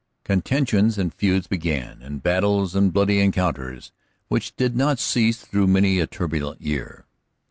[0.23, 3.91] Contentions and feuds began, and battles and bloody encounters,
[4.29, 7.05] which did not cease through many a turbulent year.